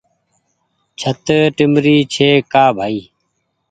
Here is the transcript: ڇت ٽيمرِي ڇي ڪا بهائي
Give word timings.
ڇت 0.99 1.25
ٽيمرِي 1.55 1.97
ڇي 2.13 2.29
ڪا 2.51 2.65
بهائي 2.75 3.01